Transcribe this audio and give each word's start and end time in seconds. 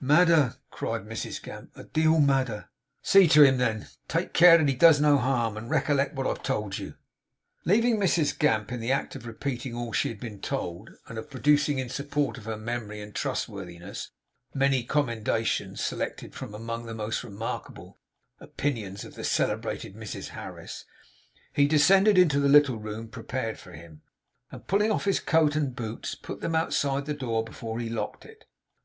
'Madder!' 0.00 0.56
cried 0.72 1.02
Mrs 1.06 1.40
Gamp. 1.40 1.70
'A 1.76 1.84
deal 1.84 2.18
madder!' 2.18 2.68
'See 3.00 3.28
to 3.28 3.44
him, 3.44 3.58
then; 3.58 3.86
take 4.08 4.32
care 4.32 4.58
that 4.58 4.66
he 4.68 4.74
does 4.74 5.00
no 5.00 5.18
harm; 5.18 5.56
and 5.56 5.70
recollect 5.70 6.16
what 6.16 6.26
I 6.26 6.30
have 6.30 6.42
told 6.42 6.78
you.' 6.78 6.96
Leaving 7.64 7.96
Mrs 7.98 8.36
Gamp 8.36 8.72
in 8.72 8.80
the 8.80 8.90
act 8.90 9.14
of 9.14 9.24
repeating 9.24 9.72
all 9.76 9.92
she 9.92 10.08
had 10.08 10.18
been 10.18 10.40
told, 10.40 10.90
and 11.06 11.16
of 11.16 11.30
producing 11.30 11.78
in 11.78 11.88
support 11.88 12.36
of 12.36 12.46
her 12.46 12.56
memory 12.56 13.00
and 13.00 13.14
trustworthiness, 13.14 14.10
many 14.52 14.82
commendations 14.82 15.80
selected 15.84 16.34
from 16.34 16.54
among 16.56 16.86
the 16.86 16.92
most 16.94 17.22
remarkable 17.22 17.96
opinions 18.40 19.04
of 19.04 19.14
the 19.14 19.22
celebrated 19.22 19.94
Mrs 19.94 20.30
Harris, 20.30 20.84
he 21.52 21.68
descended 21.68 22.28
to 22.32 22.40
the 22.40 22.48
little 22.48 22.80
room 22.80 23.06
prepared 23.06 23.60
for 23.60 23.70
him, 23.74 24.02
and 24.50 24.66
pulling 24.66 24.90
off 24.90 25.04
his 25.04 25.20
coat 25.20 25.54
and 25.54 25.66
his 25.66 25.74
boots, 25.76 26.16
put 26.16 26.40
them 26.40 26.56
outside 26.56 27.06
the 27.06 27.14
door 27.14 27.44
before 27.44 27.78
he 27.78 27.88
locked 27.88 28.24
it. 28.24 28.46